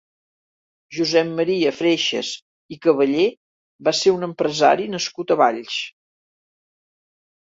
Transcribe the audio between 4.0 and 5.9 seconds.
un empresari nascut a Valls.